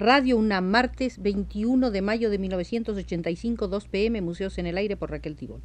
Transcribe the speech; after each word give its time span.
Radio 0.00 0.38
UNAM, 0.38 0.64
martes 0.64 1.20
21 1.20 1.90
de 1.90 2.00
mayo 2.00 2.30
de 2.30 2.38
1985, 2.38 3.68
2 3.68 3.88
pm, 3.88 4.22
Museos 4.22 4.56
en 4.56 4.64
el 4.64 4.78
Aire 4.78 4.96
por 4.96 5.10
Raquel 5.10 5.36
Tibón. 5.36 5.60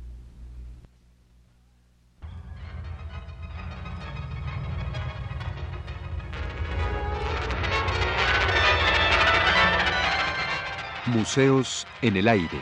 Museos 11.06 11.88
en 12.02 12.18
el 12.18 12.28
Aire. 12.28 12.60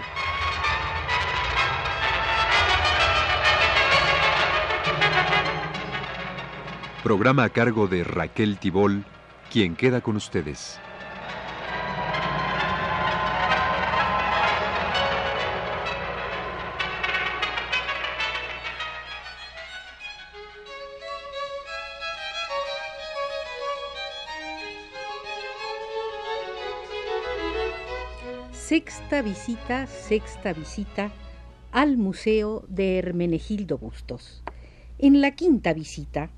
Programa 7.03 7.45
a 7.45 7.49
cargo 7.49 7.87
de 7.87 8.03
Raquel 8.03 8.59
Tibol, 8.59 9.03
quien 9.51 9.75
queda 9.75 10.01
con 10.01 10.17
ustedes. 10.17 10.79
Sexta 28.83 29.21
visita, 29.21 29.87
sexta 29.87 30.51
visita 30.51 31.13
al 31.71 31.95
Museo 31.95 32.65
de 32.67 32.97
Hermenegildo 32.97 33.77
Bustos. 33.77 34.43
En 34.99 35.21
la 35.21 35.31
quinta 35.31 35.73
visita 35.73 36.31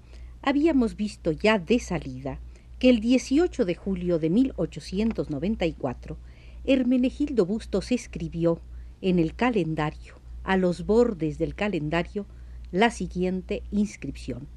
habíamos 0.43 0.95
visto 0.95 1.31
ya 1.31 1.57
de 1.57 1.79
salida 1.79 2.39
que 2.77 2.91
el 2.91 2.99
18 2.99 3.65
de 3.65 3.73
julio 3.73 4.19
de 4.19 4.29
1894 4.29 6.17
Hermenegildo 6.65 7.47
Bustos 7.47 7.91
escribió 7.91 8.61
en 9.01 9.17
el 9.17 9.33
calendario, 9.33 10.13
a 10.43 10.55
los 10.55 10.85
bordes 10.85 11.39
del 11.39 11.55
calendario, 11.55 12.27
la 12.71 12.91
siguiente 12.91 13.63
inscripción. 13.71 14.47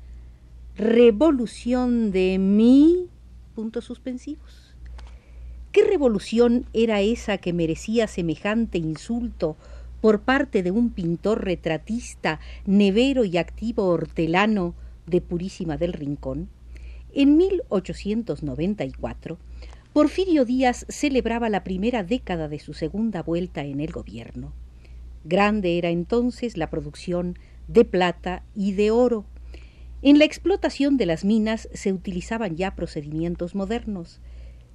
Revolución 0.77 2.11
de 2.13 2.37
mi... 2.39 3.09
puntos 3.55 3.87
suspensivos. 3.87 4.68
¿Qué 5.79 5.85
revolución 5.85 6.67
era 6.73 7.03
esa 7.03 7.39
que 7.39 7.53
merecía 7.53 8.09
semejante 8.09 8.79
insulto 8.79 9.57
por 10.01 10.23
parte 10.23 10.65
de 10.65 10.73
un 10.73 10.91
pintor 10.91 11.45
retratista, 11.45 12.41
nevero 12.67 13.25
y 13.25 13.39
activo 13.39 13.85
hortelano 13.85 14.75
de 15.07 15.21
Purísima 15.21 15.77
del 15.77 15.93
Rincón? 15.93 16.49
En 17.15 17.37
1894, 17.37 19.39
Porfirio 19.93 20.45
Díaz 20.45 20.85
celebraba 20.89 21.49
la 21.49 21.63
primera 21.63 22.03
década 22.03 22.49
de 22.49 22.59
su 22.59 22.75
segunda 22.75 23.23
vuelta 23.23 23.65
en 23.65 23.79
el 23.79 23.93
gobierno. 23.93 24.55
Grande 25.23 25.79
era 25.79 25.91
entonces 25.91 26.57
la 26.57 26.71
producción 26.71 27.39
de 27.69 27.85
plata 27.85 28.43
y 28.57 28.73
de 28.73 28.91
oro. 28.91 29.27
En 30.03 30.19
la 30.19 30.25
explotación 30.25 30.97
de 30.97 31.07
las 31.07 31.25
minas 31.25 31.69
se 31.73 31.93
utilizaban 31.93 32.57
ya 32.57 32.75
procedimientos 32.75 33.55
modernos 33.55 34.21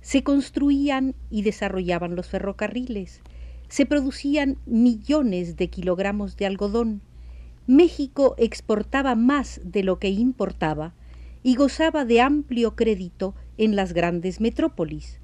se 0.03 0.21
construían 0.21 1.15
y 1.31 1.41
desarrollaban 1.43 2.15
los 2.15 2.27
ferrocarriles, 2.27 3.21
se 3.69 3.85
producían 3.85 4.57
millones 4.65 5.55
de 5.55 5.69
kilogramos 5.69 6.35
de 6.35 6.45
algodón, 6.45 7.01
México 7.67 8.35
exportaba 8.37 9.15
más 9.15 9.61
de 9.63 9.81
lo 9.81 9.99
que 9.99 10.09
importaba 10.09 10.93
y 11.41 11.55
gozaba 11.55 12.03
de 12.03 12.19
amplio 12.19 12.75
crédito 12.75 13.33
en 13.57 13.77
las 13.77 13.93
grandes 13.93 14.41
metrópolis. 14.41 15.21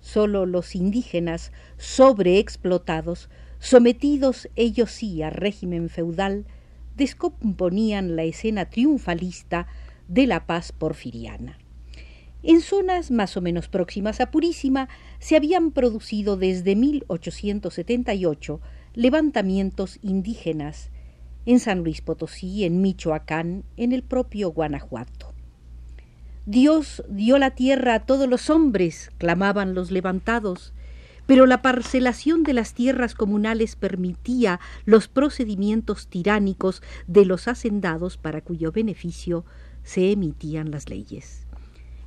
Solo 0.00 0.46
los 0.46 0.74
indígenas 0.74 1.52
sobreexplotados, 1.76 3.28
sometidos 3.58 4.48
ellos 4.56 4.90
sí 4.92 5.22
a 5.22 5.28
régimen 5.28 5.90
feudal, 5.90 6.46
descomponían 6.96 8.16
la 8.16 8.22
escena 8.22 8.70
triunfalista 8.70 9.66
de 10.08 10.26
la 10.26 10.46
paz 10.46 10.72
porfiriana. 10.72 11.58
En 12.48 12.60
zonas 12.60 13.10
más 13.10 13.36
o 13.36 13.40
menos 13.40 13.66
próximas 13.66 14.20
a 14.20 14.30
Purísima 14.30 14.88
se 15.18 15.34
habían 15.34 15.72
producido 15.72 16.36
desde 16.36 16.76
1878 16.76 18.60
levantamientos 18.94 19.98
indígenas 20.00 20.90
en 21.44 21.58
San 21.58 21.82
Luis 21.82 22.02
Potosí, 22.02 22.62
en 22.62 22.82
Michoacán, 22.82 23.64
en 23.76 23.90
el 23.90 24.04
propio 24.04 24.52
Guanajuato. 24.52 25.34
Dios 26.44 27.02
dio 27.08 27.36
la 27.38 27.50
tierra 27.50 27.94
a 27.94 28.06
todos 28.06 28.28
los 28.28 28.48
hombres, 28.48 29.10
clamaban 29.18 29.74
los 29.74 29.90
levantados, 29.90 30.72
pero 31.26 31.46
la 31.46 31.62
parcelación 31.62 32.44
de 32.44 32.52
las 32.52 32.74
tierras 32.74 33.16
comunales 33.16 33.74
permitía 33.74 34.60
los 34.84 35.08
procedimientos 35.08 36.06
tiránicos 36.06 36.80
de 37.08 37.24
los 37.24 37.48
hacendados 37.48 38.16
para 38.16 38.40
cuyo 38.40 38.70
beneficio 38.70 39.44
se 39.82 40.12
emitían 40.12 40.70
las 40.70 40.88
leyes. 40.88 41.46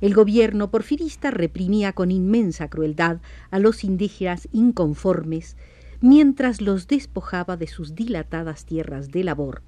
El 0.00 0.14
gobierno 0.14 0.70
porfirista 0.70 1.30
reprimía 1.30 1.92
con 1.92 2.10
inmensa 2.10 2.68
crueldad 2.68 3.18
a 3.50 3.58
los 3.58 3.84
indígenas 3.84 4.48
inconformes, 4.52 5.56
mientras 6.00 6.62
los 6.62 6.88
despojaba 6.88 7.56
de 7.56 7.66
sus 7.66 7.94
dilatadas 7.94 8.64
tierras 8.64 9.10
de 9.10 9.24
labor, 9.24 9.62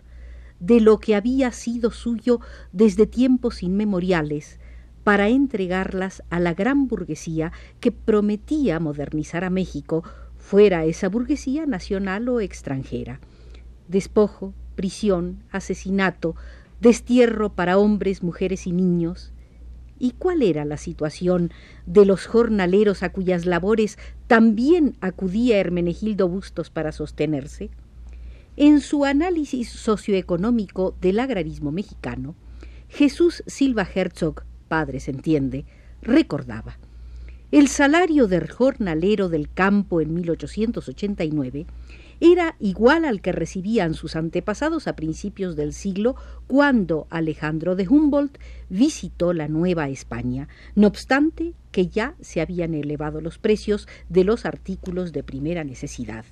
de 0.59 0.81
lo 0.81 0.98
que 0.98 1.15
había 1.15 1.53
sido 1.53 1.91
suyo 1.91 2.41
desde 2.72 3.06
tiempos 3.06 3.62
inmemoriales, 3.62 4.59
para 5.04 5.28
entregarlas 5.28 6.22
a 6.31 6.38
la 6.41 6.54
gran 6.54 6.87
burguesía 6.87 7.53
que 7.81 7.93
prometía 7.93 8.78
modernizar 8.81 9.44
a 9.44 9.50
México, 9.50 10.04
fuera 10.38 10.84
esa 10.84 11.09
burguesía 11.09 11.66
nacional 11.66 12.28
o 12.28 12.41
extranjera. 12.41 13.20
Despojo, 13.88 14.54
prisión, 14.76 15.43
asesinato, 15.50 16.37
destierro 16.81 17.53
para 17.53 17.78
hombres, 17.78 18.22
mujeres 18.22 18.66
y 18.66 18.72
niños, 18.72 19.32
¿Y 20.02 20.14
cuál 20.18 20.42
era 20.42 20.64
la 20.64 20.78
situación 20.78 21.52
de 21.86 22.04
los 22.04 22.26
jornaleros 22.26 23.04
a 23.04 23.12
cuyas 23.12 23.46
labores 23.46 23.98
también 24.26 24.96
acudía 25.00 25.58
Hermenegildo 25.58 26.28
Bustos 26.28 26.70
para 26.70 26.90
sostenerse? 26.90 27.70
En 28.56 28.80
su 28.80 29.04
análisis 29.04 29.68
socioeconómico 29.68 30.96
del 31.00 31.20
agrarismo 31.20 31.70
mexicano, 31.70 32.34
Jesús 32.88 33.44
Silva 33.46 33.86
Herzog, 33.94 34.42
padre 34.66 34.98
se 34.98 35.12
entiende, 35.12 35.66
recordaba 36.02 36.78
el 37.52 37.69
salario 37.69 38.26
del 38.26 38.50
jornalero 38.50 39.28
del 39.28 39.52
campo 39.52 40.00
en 40.00 40.14
1889 40.14 41.64
era 42.25 42.55
igual 42.60 43.05
al 43.05 43.21
que 43.21 43.33
recibían 43.33 43.94
sus 43.94 44.15
antepasados 44.15 44.87
a 44.87 44.94
principios 44.94 45.56
del 45.56 45.72
siglo 45.72 46.15
cuando 46.47 47.09
Alejandro 47.10 47.75
de 47.75 47.88
Humboldt 47.88 48.38
visitó 48.69 49.33
la 49.33 49.49
Nueva 49.49 49.88
España, 49.88 50.47
no 50.77 50.87
obstante 50.87 51.55
que 51.72 51.88
ya 51.88 52.15
se 52.21 52.41
habían 52.41 52.75
elevado 52.75 53.21
los 53.21 53.38
precios 53.38 53.88
de 54.09 54.22
los 54.22 54.47
artículos 54.47 55.11
de 55.11 55.25
primera 55.25 55.65
necesidad 55.65 56.25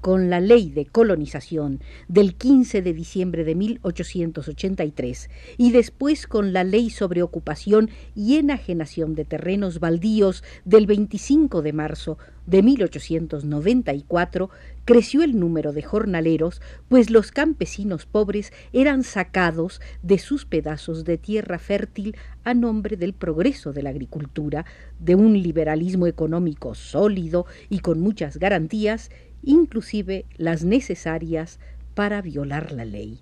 con 0.00 0.30
la 0.30 0.40
ley 0.40 0.70
de 0.70 0.86
colonización 0.86 1.80
del 2.08 2.34
15 2.34 2.82
de 2.82 2.92
diciembre 2.92 3.44
de 3.44 3.54
1883 3.54 5.30
y 5.56 5.72
después 5.72 6.26
con 6.26 6.52
la 6.52 6.64
ley 6.64 6.90
sobre 6.90 7.22
ocupación 7.22 7.90
y 8.14 8.36
enajenación 8.36 9.14
de 9.14 9.24
terrenos 9.24 9.80
baldíos 9.80 10.42
del 10.64 10.86
25 10.86 11.62
de 11.62 11.72
marzo 11.72 12.18
de 12.46 12.62
1894, 12.62 14.50
creció 14.84 15.22
el 15.22 15.38
número 15.38 15.72
de 15.72 15.82
jornaleros, 15.82 16.60
pues 16.88 17.10
los 17.10 17.30
campesinos 17.30 18.06
pobres 18.06 18.52
eran 18.72 19.04
sacados 19.04 19.80
de 20.02 20.18
sus 20.18 20.46
pedazos 20.46 21.04
de 21.04 21.16
tierra 21.16 21.60
fértil 21.60 22.16
a 22.42 22.54
nombre 22.54 22.96
del 22.96 23.12
progreso 23.12 23.72
de 23.72 23.82
la 23.82 23.90
agricultura, 23.90 24.64
de 24.98 25.14
un 25.14 25.40
liberalismo 25.40 26.08
económico 26.08 26.74
sólido 26.74 27.46
y 27.68 27.80
con 27.80 28.00
muchas 28.00 28.38
garantías, 28.38 29.10
inclusive 29.42 30.26
las 30.36 30.64
necesarias 30.64 31.58
para 31.94 32.20
violar 32.22 32.72
la 32.72 32.84
ley. 32.84 33.20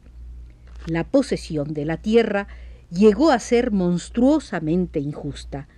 La 0.86 1.04
posesión 1.04 1.74
de 1.74 1.84
la 1.84 1.98
tierra 1.98 2.48
llegó 2.90 3.30
a 3.30 3.38
ser 3.38 3.70
monstruosamente 3.70 5.00
injusta. 5.00 5.68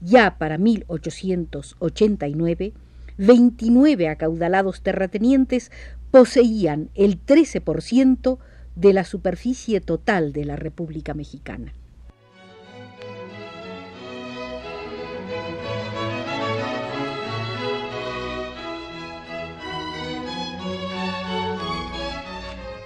Ya 0.00 0.38
para 0.38 0.58
1889, 0.58 2.72
29 3.18 4.08
acaudalados 4.08 4.82
terratenientes 4.82 5.72
poseían 6.10 6.90
el 6.94 7.24
13% 7.24 8.38
de 8.76 8.92
la 8.92 9.04
superficie 9.04 9.80
total 9.80 10.32
de 10.32 10.44
la 10.44 10.54
República 10.56 11.14
Mexicana. 11.14 11.72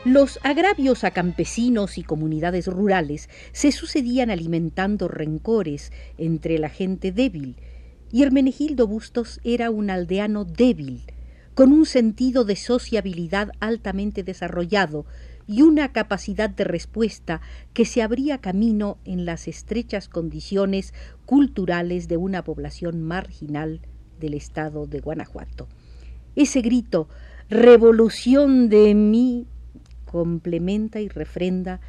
Los 0.04 0.38
agravios 0.42 1.02
a 1.02 1.12
campesinos 1.12 1.96
y 1.96 2.02
comunidades 2.02 2.66
rurales 2.66 3.30
se 3.52 3.72
sucedían 3.72 4.30
alimentando 4.30 5.08
rencores 5.08 5.92
entre 6.18 6.58
la 6.58 6.68
gente 6.68 7.10
débil, 7.10 7.56
y 8.12 8.22
Hermenegildo 8.22 8.86
Bustos 8.86 9.40
era 9.44 9.70
un 9.70 9.88
aldeano 9.88 10.44
débil, 10.44 11.04
con 11.54 11.72
un 11.72 11.86
sentido 11.86 12.44
de 12.44 12.54
sociabilidad 12.56 13.52
altamente 13.60 14.22
desarrollado 14.22 15.06
y 15.46 15.62
una 15.62 15.90
capacidad 15.92 16.50
de 16.50 16.64
respuesta 16.64 17.40
que 17.72 17.86
se 17.86 18.02
abría 18.02 18.42
camino 18.42 18.98
en 19.06 19.24
las 19.24 19.48
estrechas 19.48 20.10
condiciones 20.10 20.92
culturales 21.24 22.08
de 22.08 22.18
una 22.18 22.44
población 22.44 23.02
marginal 23.02 23.80
del 24.20 24.34
estado 24.34 24.86
de 24.86 25.00
Guanajuato. 25.00 25.66
Ese 26.36 26.60
grito, 26.60 27.08
revolución 27.48 28.68
de 28.68 28.94
mí, 28.94 29.46
complementa 30.14 31.00
y 31.00 31.08
refrenda 31.08 31.80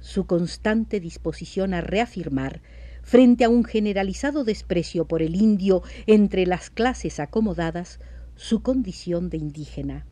su 0.00 0.24
constante 0.24 1.00
disposición 1.00 1.74
a 1.74 1.82
reafirmar, 1.82 2.62
frente 3.02 3.44
a 3.44 3.50
un 3.50 3.62
generalizado 3.62 4.42
desprecio 4.42 5.04
por 5.06 5.20
el 5.20 5.36
indio 5.36 5.82
entre 6.06 6.46
las 6.46 6.70
clases 6.70 7.20
acomodadas, 7.20 8.00
su 8.36 8.62
condición 8.62 9.28
de 9.28 9.36
indígena. 9.36 10.06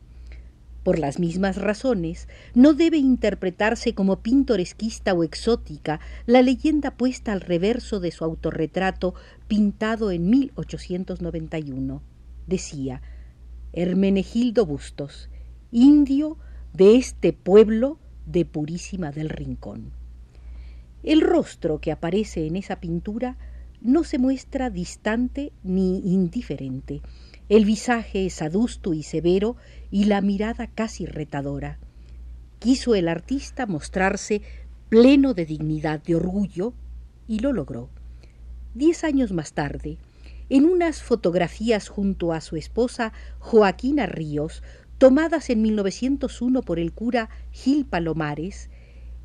Por 0.83 0.99
las 0.99 1.17
mismas 1.17 1.57
razones, 1.57 2.27
no 2.53 2.75
debe 2.75 2.97
interpretarse 2.97 3.95
como 3.95 4.19
pintoresquista 4.19 5.15
o 5.15 5.23
exótica 5.23 5.99
la 6.27 6.43
leyenda 6.43 6.91
puesta 6.91 7.33
al 7.33 7.41
reverso 7.41 7.99
de 7.99 8.11
su 8.11 8.23
autorretrato 8.23 9.15
pintado 9.47 10.11
en 10.11 10.29
1891. 10.29 12.03
Decía, 12.45 13.01
Hermenegildo 13.71 14.67
Bustos, 14.67 15.31
indio 15.71 16.37
de 16.73 16.95
este 16.95 17.33
pueblo 17.33 17.99
de 18.25 18.45
Purísima 18.45 19.11
del 19.11 19.29
Rincón. 19.29 19.91
El 21.03 21.21
rostro 21.21 21.79
que 21.79 21.91
aparece 21.91 22.47
en 22.47 22.55
esa 22.55 22.79
pintura 22.79 23.37
no 23.81 24.03
se 24.03 24.17
muestra 24.17 24.69
distante 24.69 25.51
ni 25.63 25.99
indiferente. 25.99 27.01
El 27.49 27.65
visaje 27.65 28.25
es 28.25 28.41
adusto 28.41 28.93
y 28.93 29.03
severo 29.03 29.55
y 29.91 30.05
la 30.05 30.21
mirada 30.21 30.67
casi 30.67 31.05
retadora. 31.05 31.77
Quiso 32.59 32.95
el 32.95 33.07
artista 33.07 33.65
mostrarse 33.65 34.41
pleno 34.89 35.33
de 35.33 35.45
dignidad, 35.45 36.01
de 36.01 36.15
orgullo, 36.15 36.73
y 37.27 37.39
lo 37.39 37.53
logró. 37.53 37.89
Diez 38.73 39.03
años 39.03 39.31
más 39.31 39.53
tarde, 39.53 39.97
en 40.49 40.65
unas 40.65 41.01
fotografías 41.01 41.89
junto 41.89 42.33
a 42.33 42.41
su 42.41 42.55
esposa 42.55 43.13
Joaquina 43.39 44.05
Ríos, 44.05 44.63
tomadas 45.03 45.49
en 45.49 45.61
1901 45.61 46.61
por 46.61 46.79
el 46.79 46.93
cura 46.93 47.29
Gil 47.51 47.85
Palomares, 47.85 48.69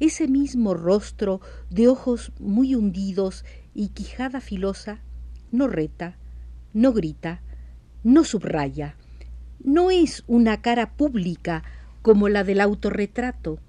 ese 0.00 0.26
mismo 0.26 0.74
rostro 0.74 1.40
de 1.70 1.86
ojos 1.86 2.32
muy 2.40 2.74
hundidos 2.74 3.44
y 3.74 3.90
quijada 3.90 4.40
filosa 4.40 4.98
no 5.52 5.68
reta, 5.68 6.18
no 6.74 6.92
grita, 6.92 7.42
no 8.02 8.24
subraya, 8.24 8.96
no 9.62 9.92
es 9.92 10.24
una 10.26 10.62
cara 10.62 10.96
pública 10.96 11.62
como 12.02 12.28
la 12.28 12.42
del 12.42 12.60
autorretrato, 12.60 13.60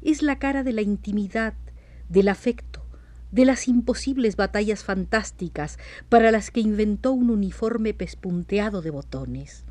es 0.00 0.22
la 0.22 0.38
cara 0.38 0.64
de 0.64 0.72
la 0.72 0.80
intimidad, 0.80 1.52
del 2.08 2.28
afecto, 2.28 2.86
de 3.32 3.44
las 3.44 3.68
imposibles 3.68 4.34
batallas 4.34 4.82
fantásticas 4.82 5.78
para 6.08 6.30
las 6.30 6.50
que 6.50 6.60
inventó 6.60 7.12
un 7.12 7.28
uniforme 7.28 7.92
pespunteado 7.92 8.80
de 8.80 8.88
botones. 8.88 9.66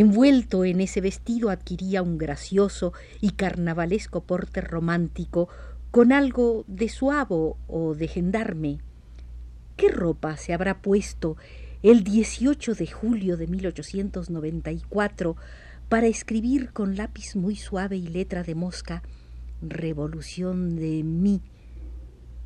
Envuelto 0.00 0.64
en 0.64 0.80
ese 0.80 1.00
vestido 1.00 1.50
adquiría 1.50 2.02
un 2.02 2.18
gracioso 2.18 2.92
y 3.20 3.30
carnavalesco 3.30 4.22
porte 4.22 4.60
romántico 4.60 5.48
con 5.90 6.12
algo 6.12 6.64
de 6.68 6.88
suavo 6.88 7.58
o 7.66 7.96
de 7.96 8.06
gendarme. 8.06 8.78
¿Qué 9.76 9.88
ropa 9.88 10.36
se 10.36 10.54
habrá 10.54 10.82
puesto 10.82 11.36
el 11.82 12.04
18 12.04 12.76
de 12.76 12.86
julio 12.86 13.36
de 13.36 13.48
1894 13.48 15.34
para 15.88 16.06
escribir 16.06 16.70
con 16.70 16.94
lápiz 16.96 17.34
muy 17.34 17.56
suave 17.56 17.96
y 17.96 18.06
letra 18.06 18.44
de 18.44 18.54
mosca 18.54 19.02
Revolución 19.62 20.76
de 20.76 21.02
mí? 21.02 21.42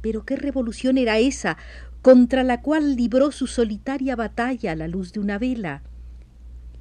Pero 0.01 0.25
qué 0.25 0.37
revolución 0.37 0.97
era 0.97 1.19
esa 1.19 1.59
contra 2.01 2.45
la 2.45 2.63
cual 2.63 2.97
libró 2.97 3.31
su 3.31 3.47
solitaria 3.47 4.17
batalla 4.17 4.73
a 4.73 4.77
la 4.77 4.89
luz 4.89 5.13
de 5.13 5.21
una 5.21 5.37
vela 5.37 5.83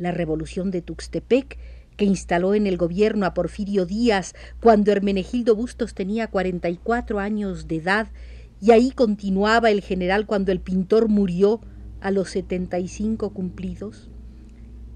la 0.01 0.12
revolución 0.12 0.71
de 0.71 0.81
Tuxtepec, 0.81 1.57
que 1.95 2.06
instaló 2.06 2.56
en 2.56 2.68
el 2.68 2.77
gobierno 2.77 3.25
a 3.25 3.33
Porfirio 3.33 3.86
Díaz 3.86 4.33
cuando 4.59 4.92
Hermenegildo 4.92 5.56
Bustos 5.56 5.94
tenía 5.94 6.27
44 6.27 7.19
años 7.19 7.68
de 7.68 7.77
edad, 7.77 8.07
y 8.59 8.71
ahí 8.71 8.92
continuaba 8.92 9.71
el 9.71 9.81
general 9.81 10.25
cuando 10.25 10.51
el 10.51 10.59
pintor 10.59 11.07
murió 11.09 11.62
a 12.00 12.12
los 12.12 12.30
75 12.30 13.31
cumplidos. 13.31 14.09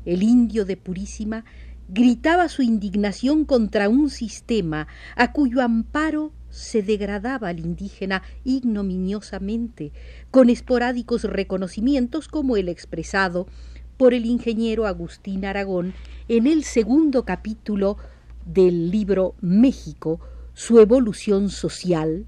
El 0.05 0.23
indio 0.23 0.65
de 0.65 0.77
Purísima 0.77 1.45
gritaba 1.87 2.49
su 2.49 2.61
indignación 2.61 3.45
contra 3.45 3.89
un 3.89 4.09
sistema 4.09 4.87
a 5.15 5.31
cuyo 5.31 5.61
amparo 5.61 6.31
se 6.49 6.81
degradaba 6.81 7.49
al 7.49 7.59
indígena 7.59 8.23
ignominiosamente, 8.43 9.91
con 10.31 10.49
esporádicos 10.49 11.23
reconocimientos 11.23 12.27
como 12.27 12.55
el 12.57 12.69
expresado 12.69 13.47
por 13.97 14.13
el 14.13 14.25
ingeniero 14.25 14.87
Agustín 14.87 15.45
Aragón 15.45 15.93
en 16.27 16.47
el 16.47 16.63
segundo 16.63 17.23
capítulo 17.23 17.97
del 18.45 18.91
libro 18.91 19.35
México, 19.41 20.19
su 20.53 20.79
evolución 20.79 21.49
social, 21.49 22.25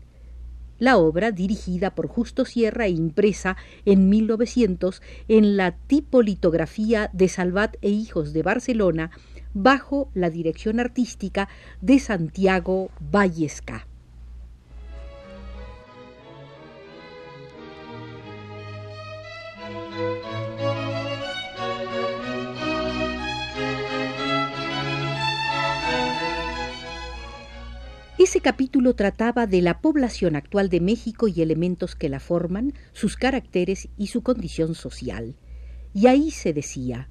la 0.80 0.98
obra 0.98 1.32
dirigida 1.32 1.96
por 1.96 2.08
Justo 2.08 2.46
Sierra 2.46 2.86
e 2.86 2.92
impresa 2.92 3.58
en 3.86 4.10
1900 4.10 5.02
en 5.28 5.58
la 5.58 5.72
tipolitografía 5.72 7.10
de 7.14 7.28
Salvat 7.30 7.76
e 7.82 7.90
Hijos 7.90 8.34
de 8.34 8.44
Barcelona 8.44 9.12
bajo 9.54 10.10
la 10.14 10.30
dirección 10.30 10.80
artística 10.80 11.50
de 11.82 12.00
Santiago 12.00 12.92
Vallesca. 13.00 13.88
Ese 28.28 28.42
capítulo 28.42 28.94
trataba 28.94 29.48
de 29.48 29.62
la 29.62 29.80
población 29.80 30.36
actual 30.36 30.68
de 30.68 30.82
México 30.82 31.30
y 31.30 31.42
elementos 31.42 31.96
que 31.96 32.10
la 32.10 32.20
forman, 32.20 32.74
sus 32.92 33.16
caracteres 33.16 33.88
y 33.98 34.08
su 34.08 34.22
condición 34.22 34.76
social. 34.76 35.38
Y 35.94 36.08
ahí 36.08 36.32
se 36.32 36.52
decía, 36.52 37.08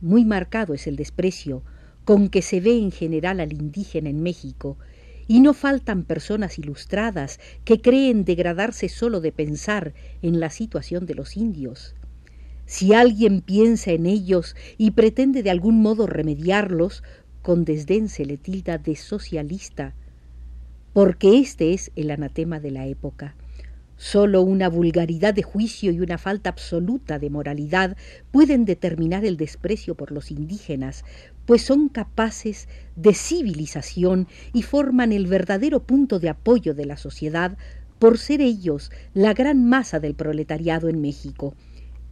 muy 0.00 0.24
marcado 0.24 0.72
es 0.72 0.86
el 0.86 0.94
desprecio 0.94 1.64
con 2.04 2.28
que 2.28 2.40
se 2.40 2.60
ve 2.60 2.78
en 2.78 2.92
general 2.92 3.40
al 3.40 3.52
indígena 3.52 4.08
en 4.08 4.22
México, 4.22 4.78
y 5.26 5.40
no 5.40 5.54
faltan 5.54 6.04
personas 6.04 6.56
ilustradas 6.56 7.40
que 7.64 7.80
creen 7.80 8.24
degradarse 8.24 8.88
solo 8.88 9.20
de 9.20 9.32
pensar 9.32 9.92
en 10.22 10.38
la 10.38 10.50
situación 10.50 11.04
de 11.04 11.16
los 11.16 11.36
indios. 11.36 11.96
Si 12.64 12.94
alguien 12.94 13.40
piensa 13.40 13.90
en 13.90 14.06
ellos 14.06 14.54
y 14.78 14.92
pretende 14.92 15.42
de 15.42 15.50
algún 15.50 15.82
modo 15.82 16.06
remediarlos, 16.06 17.02
con 17.42 17.64
desdén 17.64 18.08
se 18.08 18.24
le 18.24 18.36
tilda 18.36 18.78
de 18.78 18.94
socialista, 18.94 19.96
porque 20.94 21.38
este 21.40 21.74
es 21.74 21.90
el 21.96 22.10
anatema 22.12 22.60
de 22.60 22.70
la 22.70 22.86
época. 22.86 23.34
Solo 23.96 24.42
una 24.42 24.68
vulgaridad 24.68 25.34
de 25.34 25.42
juicio 25.42 25.90
y 25.90 25.98
una 26.00 26.18
falta 26.18 26.50
absoluta 26.50 27.18
de 27.18 27.30
moralidad 27.30 27.96
pueden 28.30 28.64
determinar 28.64 29.24
el 29.24 29.36
desprecio 29.36 29.96
por 29.96 30.12
los 30.12 30.30
indígenas, 30.30 31.04
pues 31.46 31.62
son 31.62 31.88
capaces 31.88 32.68
de 32.94 33.12
civilización 33.12 34.28
y 34.52 34.62
forman 34.62 35.12
el 35.12 35.26
verdadero 35.26 35.82
punto 35.82 36.20
de 36.20 36.28
apoyo 36.28 36.74
de 36.74 36.86
la 36.86 36.96
sociedad 36.96 37.58
por 37.98 38.16
ser 38.16 38.40
ellos 38.40 38.92
la 39.14 39.34
gran 39.34 39.68
masa 39.68 39.98
del 39.98 40.14
proletariado 40.14 40.88
en 40.88 41.00
México. 41.00 41.56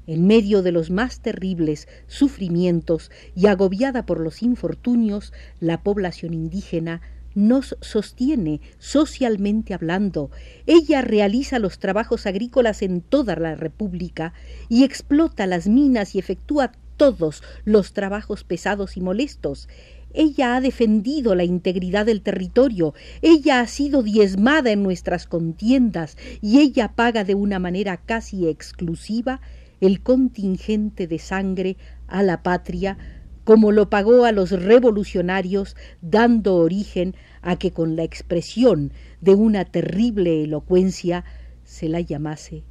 En 0.09 0.27
medio 0.27 0.62
de 0.62 0.73
los 0.73 0.91
más 0.91 1.21
terribles 1.21 1.87
sufrimientos 2.09 3.12
y 3.37 3.47
agobiada 3.47 4.07
por 4.07 4.19
los 4.19 4.43
infortunios, 4.43 5.33
la 5.61 5.85
población 5.85 6.35
indígena 6.35 7.01
nos 7.35 7.77
sostiene 7.81 8.61
socialmente 8.79 9.75
hablando. 9.75 10.31
Ella 10.67 11.03
realiza 11.03 11.59
los 11.59 11.79
trabajos 11.79 12.27
agrícolas 12.27 12.83
en 12.83 13.01
toda 13.01 13.37
la 13.37 13.55
República 13.55 14.33
y 14.69 14.85
explota 14.85 15.47
las 15.47 15.69
minas 15.69 16.15
y 16.15 16.19
efectúa 16.19 16.73
todos 16.97 17.43
los 17.65 17.93
trabajos 17.93 18.45
pesados 18.45 18.97
y 18.97 19.01
molestos. 19.01 19.69
Ella 20.15 20.57
ha 20.57 20.61
defendido 20.61 21.35
la 21.35 21.45
integridad 21.45 22.05
del 22.05 22.21
territorio, 22.21 22.95
ella 23.23 23.61
ha 23.61 23.67
sido 23.67 24.03
diezmada 24.03 24.71
en 24.71 24.83
nuestras 24.83 25.27
contiendas 25.27 26.19
y 26.43 26.59
ella 26.59 26.93
paga 26.95 27.25
de 27.25 27.35
una 27.35 27.59
manera 27.59 27.97
casi 27.97 28.47
exclusiva 28.47 29.41
el 29.81 30.03
contingente 30.03 31.07
de 31.07 31.19
sangre 31.19 31.77
a 32.07 32.23
la 32.23 32.43
patria 32.43 32.99
como 33.45 33.73
lo 33.73 33.91
pagó 33.91 34.25
a 34.25 34.33
los 34.33 34.51
revolucionarios, 34.51 35.77
dando 36.01 36.57
origen 36.57 37.17
a 37.41 37.57
que 37.57 37.73
con 37.73 37.97
la 37.97 38.05
expresión 38.05 38.93
de 39.21 39.35
una 39.35 39.65
terrible 39.65 40.45
elocuencia 40.45 41.25
se 41.65 41.89
la 41.89 42.01
llamase 42.01 42.63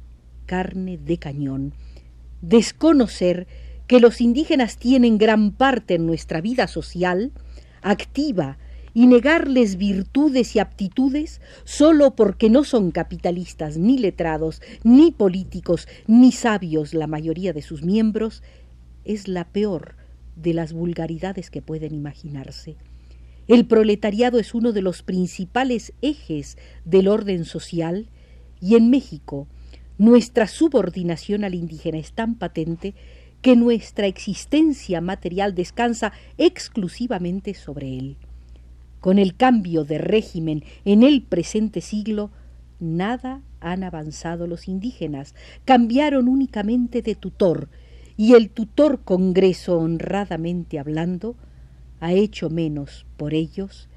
carne 0.46 0.98
de 0.98 1.18
cañón, 1.18 1.72
desconocer 2.40 3.46
que 3.86 4.00
los 4.00 4.20
indígenas 4.20 4.76
tienen 4.76 5.18
gran 5.18 5.52
parte 5.52 5.94
en 5.94 6.06
nuestra 6.06 6.40
vida 6.40 6.66
social, 6.66 7.32
activa, 7.82 8.58
y 8.94 9.06
negarles 9.06 9.76
virtudes 9.76 10.54
y 10.54 10.58
aptitudes 10.58 11.40
solo 11.64 12.14
porque 12.14 12.50
no 12.50 12.62
son 12.62 12.90
capitalistas, 12.90 13.78
ni 13.78 13.96
letrados, 13.96 14.60
ni 14.84 15.10
políticos, 15.12 15.88
ni 16.06 16.30
sabios 16.32 16.92
la 16.92 17.06
mayoría 17.06 17.54
de 17.54 17.62
sus 17.62 17.82
miembros, 17.82 18.42
es 19.04 19.28
la 19.28 19.44
peor 19.44 20.01
de 20.36 20.54
las 20.54 20.72
vulgaridades 20.72 21.50
que 21.50 21.62
pueden 21.62 21.94
imaginarse. 21.94 22.76
El 23.48 23.66
proletariado 23.66 24.38
es 24.38 24.54
uno 24.54 24.72
de 24.72 24.82
los 24.82 25.02
principales 25.02 25.92
ejes 26.00 26.56
del 26.84 27.08
orden 27.08 27.44
social 27.44 28.08
y 28.60 28.76
en 28.76 28.90
México 28.90 29.48
nuestra 29.98 30.46
subordinación 30.46 31.44
al 31.44 31.54
indígena 31.54 31.98
es 31.98 32.12
tan 32.12 32.36
patente 32.36 32.94
que 33.42 33.56
nuestra 33.56 34.06
existencia 34.06 35.00
material 35.00 35.54
descansa 35.54 36.12
exclusivamente 36.38 37.54
sobre 37.54 37.98
él. 37.98 38.16
Con 39.00 39.18
el 39.18 39.34
cambio 39.34 39.84
de 39.84 39.98
régimen 39.98 40.64
en 40.84 41.02
el 41.02 41.22
presente 41.22 41.80
siglo, 41.80 42.30
nada 42.78 43.42
han 43.60 43.82
avanzado 43.82 44.46
los 44.46 44.68
indígenas, 44.68 45.34
cambiaron 45.64 46.28
únicamente 46.28 47.02
de 47.02 47.14
tutor, 47.16 47.68
y 48.16 48.34
el 48.34 48.50
tutor 48.50 49.00
Congreso, 49.02 49.78
honradamente 49.78 50.78
hablando, 50.78 51.34
ha 52.00 52.12
hecho 52.12 52.50
menos 52.50 53.06
por 53.16 53.34
ellos 53.34 53.88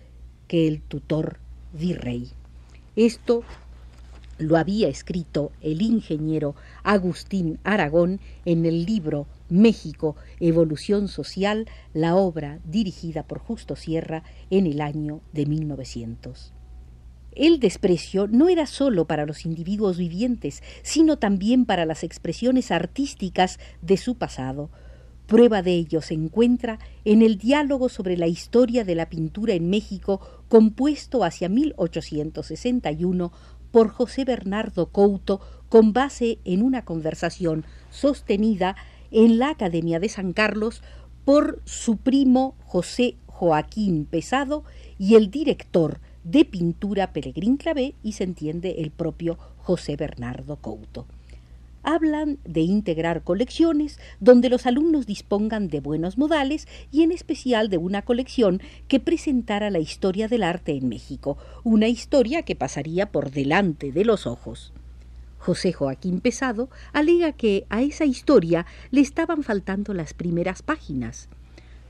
que 0.47 0.67
el 0.67 0.81
tutor 0.81 1.39
virrey. 1.73 2.29
Esto 2.95 3.43
lo 4.37 4.57
había 4.57 4.89
escrito 4.89 5.51
el 5.61 5.81
ingeniero 5.81 6.55
Agustín 6.83 7.59
Aragón 7.63 8.19
en 8.45 8.65
el 8.65 8.85
libro 8.85 9.27
México, 9.49 10.15
Evolución 10.39 11.07
Social, 11.07 11.67
la 11.93 12.15
obra 12.15 12.59
dirigida 12.65 13.23
por 13.23 13.39
Justo 13.39 13.75
Sierra 13.75 14.23
en 14.49 14.67
el 14.67 14.81
año 14.81 15.21
de 15.33 15.45
1900. 15.45 16.54
El 17.35 17.59
desprecio 17.59 18.27
no 18.27 18.47
era 18.47 18.65
sólo 18.65 19.05
para 19.05 19.25
los 19.25 19.45
individuos 19.45 19.97
vivientes, 19.97 20.63
sino 20.83 21.17
también 21.17 21.65
para 21.65 21.85
las 21.85 22.03
expresiones 22.03 22.71
artísticas 22.71 23.59
de 23.81 23.97
su 23.97 24.15
pasado. 24.15 24.69
Prueba 25.27 25.61
de 25.61 25.73
ello 25.73 26.01
se 26.01 26.13
encuentra 26.13 26.79
en 27.03 27.21
el 27.21 27.37
diálogo 27.37 27.89
sobre 27.89 28.15
la 28.15 28.27
historia 28.27 28.85
de 28.85 28.95
la 28.95 29.09
pintura 29.09 29.53
en 29.53 29.69
México 29.69 30.21
compuesto 30.47 31.23
hacia 31.25 31.49
1861 31.49 33.33
por 33.71 33.89
José 33.89 34.23
Bernardo 34.23 34.91
Couto 34.91 35.41
con 35.67 35.91
base 35.91 36.39
en 36.45 36.61
una 36.61 36.85
conversación 36.85 37.65
sostenida 37.89 38.77
en 39.11 39.39
la 39.39 39.49
Academia 39.49 39.99
de 39.99 40.07
San 40.07 40.31
Carlos 40.31 40.81
por 41.25 41.61
su 41.65 41.97
primo 41.97 42.55
José 42.63 43.17
Joaquín 43.25 44.05
Pesado 44.05 44.63
y 44.97 45.15
el 45.15 45.31
director 45.31 45.99
de 46.25 46.43
pintura 46.43 47.13
Pelegrín 47.13 47.55
Clavé 47.55 47.95
y 48.03 48.11
se 48.11 48.25
entiende 48.25 48.75
el 48.79 48.91
propio 48.91 49.37
José 49.57 49.95
Bernardo 49.95 50.57
Couto 50.57 51.05
hablan 51.85 52.39
de 52.43 52.61
integrar 52.61 53.23
colecciones 53.23 53.99
donde 54.19 54.49
los 54.49 54.65
alumnos 54.65 55.05
dispongan 55.05 55.67
de 55.69 55.79
buenos 55.79 56.17
modales 56.17 56.67
y 56.91 57.03
en 57.03 57.11
especial 57.11 57.69
de 57.69 57.77
una 57.77 58.01
colección 58.01 58.61
que 58.87 58.99
presentara 58.99 59.69
la 59.69 59.79
historia 59.79 60.27
del 60.27 60.43
arte 60.43 60.73
en 60.73 60.89
México, 60.89 61.37
una 61.63 61.87
historia 61.87 62.41
que 62.41 62.55
pasaría 62.55 63.11
por 63.11 63.31
delante 63.31 63.91
de 63.91 64.03
los 64.03 64.27
ojos. 64.27 64.73
José 65.37 65.73
Joaquín 65.73 66.21
Pesado 66.21 66.69
alega 66.91 67.31
que 67.31 67.67
a 67.69 67.83
esa 67.83 68.05
historia 68.05 68.65
le 68.89 69.01
estaban 69.01 69.43
faltando 69.43 69.93
las 69.93 70.15
primeras 70.15 70.63
páginas. 70.63 71.29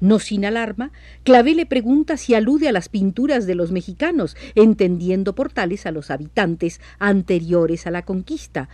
No 0.02 0.20
sin 0.20 0.46
alarma, 0.46 0.92
Clavé 1.24 1.56
le 1.56 1.66
pregunta 1.66 2.18
si 2.18 2.34
alude 2.34 2.68
a 2.68 2.72
las 2.72 2.90
pinturas 2.90 3.46
de 3.46 3.56
los 3.56 3.72
mexicanos, 3.72 4.36
entendiendo 4.56 5.36
por 5.36 5.52
tales 5.52 5.86
a 5.86 5.92
los 5.92 6.12
habitantes 6.12 6.82
anteriores 7.00 7.88
a 7.88 7.92
la 7.92 8.04
conquista, 8.04 8.70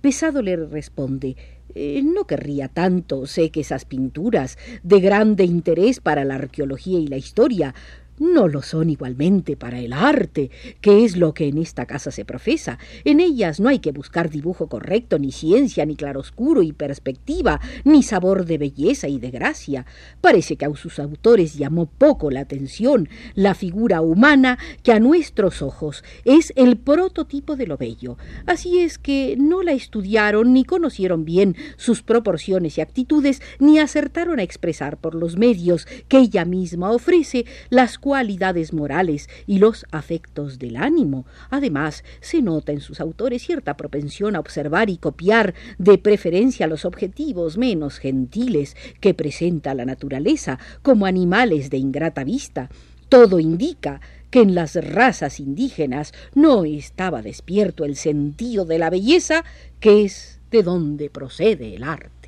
Pesado 0.00 0.40
le 0.40 0.56
responde 0.56 1.36
eh, 1.74 2.02
no 2.02 2.26
querría 2.26 2.68
tanto, 2.68 3.26
sé 3.26 3.50
que 3.50 3.60
esas 3.60 3.84
pinturas, 3.84 4.58
de 4.82 5.00
grande 5.00 5.44
interés 5.44 6.00
para 6.00 6.24
la 6.24 6.34
arqueología 6.34 6.98
y 6.98 7.06
la 7.06 7.16
historia, 7.16 7.74
no 8.20 8.46
lo 8.46 8.62
son 8.62 8.90
igualmente 8.90 9.56
para 9.56 9.80
el 9.80 9.92
arte, 9.92 10.50
que 10.80 11.04
es 11.04 11.16
lo 11.16 11.34
que 11.34 11.48
en 11.48 11.58
esta 11.58 11.86
casa 11.86 12.12
se 12.12 12.24
profesa. 12.24 12.78
En 13.04 13.18
ellas 13.18 13.58
no 13.58 13.68
hay 13.68 13.80
que 13.80 13.90
buscar 13.92 14.30
dibujo 14.30 14.68
correcto, 14.68 15.18
ni 15.18 15.32
ciencia, 15.32 15.84
ni 15.86 15.96
claroscuro 15.96 16.62
y 16.62 16.72
perspectiva, 16.72 17.60
ni 17.84 18.02
sabor 18.02 18.44
de 18.44 18.58
belleza 18.58 19.08
y 19.08 19.18
de 19.18 19.30
gracia. 19.30 19.86
Parece 20.20 20.56
que 20.56 20.66
a 20.66 20.76
sus 20.76 20.98
autores 20.98 21.54
llamó 21.54 21.86
poco 21.86 22.30
la 22.30 22.40
atención 22.40 23.08
la 23.34 23.54
figura 23.54 24.02
humana 24.02 24.58
que 24.82 24.92
a 24.92 25.00
nuestros 25.00 25.62
ojos 25.62 26.04
es 26.24 26.52
el 26.56 26.76
prototipo 26.76 27.56
de 27.56 27.66
lo 27.66 27.76
bello. 27.76 28.18
Así 28.46 28.80
es 28.80 28.98
que 28.98 29.36
no 29.38 29.62
la 29.62 29.72
estudiaron 29.72 30.52
ni 30.52 30.64
conocieron 30.64 31.24
bien 31.24 31.56
sus 31.76 32.02
proporciones 32.02 32.76
y 32.76 32.82
actitudes, 32.82 33.40
ni 33.58 33.78
acertaron 33.78 34.38
a 34.38 34.42
expresar 34.42 34.98
por 34.98 35.14
los 35.14 35.36
medios 35.36 35.86
que 36.08 36.18
ella 36.18 36.44
misma 36.44 36.90
ofrece 36.90 37.46
las 37.70 37.98
cualidades 38.10 38.72
morales 38.72 39.28
y 39.46 39.60
los 39.60 39.86
afectos 39.92 40.58
del 40.58 40.74
ánimo. 40.74 41.26
Además, 41.48 42.02
se 42.20 42.42
nota 42.42 42.72
en 42.72 42.80
sus 42.80 43.00
autores 43.00 43.40
cierta 43.40 43.76
propensión 43.76 44.34
a 44.34 44.40
observar 44.40 44.90
y 44.90 44.96
copiar 44.96 45.54
de 45.78 45.96
preferencia 45.96 46.66
los 46.66 46.84
objetivos 46.84 47.56
menos 47.56 47.98
gentiles 47.98 48.76
que 48.98 49.14
presenta 49.14 49.74
la 49.74 49.84
naturaleza 49.84 50.58
como 50.82 51.06
animales 51.06 51.70
de 51.70 51.76
ingrata 51.76 52.24
vista. 52.24 52.68
Todo 53.08 53.38
indica 53.38 54.00
que 54.32 54.40
en 54.40 54.56
las 54.56 54.74
razas 54.74 55.38
indígenas 55.38 56.12
no 56.34 56.64
estaba 56.64 57.22
despierto 57.22 57.84
el 57.84 57.94
sentido 57.94 58.64
de 58.64 58.80
la 58.80 58.90
belleza, 58.90 59.44
que 59.78 60.04
es 60.04 60.40
de 60.50 60.64
donde 60.64 61.10
procede 61.10 61.76
el 61.76 61.84
arte. 61.84 62.19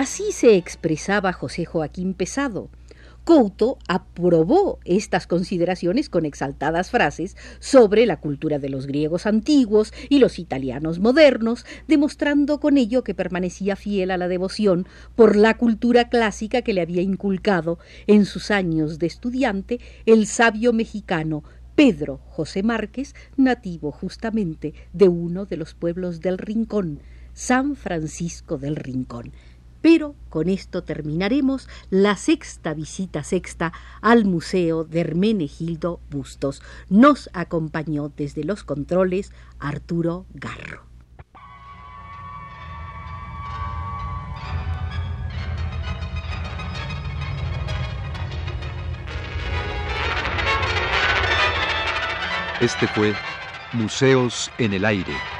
Así 0.00 0.32
se 0.32 0.56
expresaba 0.56 1.34
José 1.34 1.66
Joaquín 1.66 2.14
Pesado. 2.14 2.70
Couto 3.24 3.76
aprobó 3.86 4.78
estas 4.86 5.26
consideraciones 5.26 6.08
con 6.08 6.24
exaltadas 6.24 6.90
frases 6.90 7.36
sobre 7.58 8.06
la 8.06 8.18
cultura 8.18 8.58
de 8.58 8.70
los 8.70 8.86
griegos 8.86 9.26
antiguos 9.26 9.92
y 10.08 10.18
los 10.18 10.38
italianos 10.38 11.00
modernos, 11.00 11.66
demostrando 11.86 12.60
con 12.60 12.78
ello 12.78 13.04
que 13.04 13.14
permanecía 13.14 13.76
fiel 13.76 14.10
a 14.10 14.16
la 14.16 14.28
devoción 14.28 14.88
por 15.16 15.36
la 15.36 15.58
cultura 15.58 16.08
clásica 16.08 16.62
que 16.62 16.72
le 16.72 16.80
había 16.80 17.02
inculcado 17.02 17.78
en 18.06 18.24
sus 18.24 18.50
años 18.50 18.98
de 18.98 19.06
estudiante 19.06 19.80
el 20.06 20.26
sabio 20.26 20.72
mexicano 20.72 21.44
Pedro 21.74 22.22
José 22.30 22.62
Márquez, 22.62 23.14
nativo 23.36 23.92
justamente 23.92 24.72
de 24.94 25.08
uno 25.10 25.44
de 25.44 25.58
los 25.58 25.74
pueblos 25.74 26.22
del 26.22 26.38
Rincón, 26.38 27.00
San 27.34 27.76
Francisco 27.76 28.56
del 28.56 28.76
Rincón. 28.76 29.32
Pero 29.80 30.14
con 30.28 30.48
esto 30.48 30.82
terminaremos 30.82 31.68
la 31.88 32.16
sexta 32.16 32.74
visita 32.74 33.24
sexta 33.24 33.72
al 34.00 34.24
Museo 34.24 34.84
de 34.84 35.00
Hermenegildo 35.00 36.00
Bustos. 36.10 36.62
Nos 36.88 37.30
acompañó 37.32 38.12
desde 38.14 38.44
los 38.44 38.64
controles 38.64 39.32
Arturo 39.58 40.26
Garro. 40.34 40.90
Este 52.60 52.86
fue 52.88 53.14
Museos 53.72 54.50
en 54.58 54.74
el 54.74 54.84
Aire. 54.84 55.39